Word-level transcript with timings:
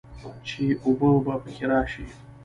چې 0.47 0.61
اوبۀ 0.85 1.11
به 1.25 1.33
پکښې 1.43 1.65
راشي 1.71 2.05